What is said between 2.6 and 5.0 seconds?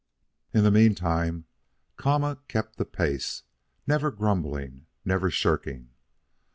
the pace, never grumbling,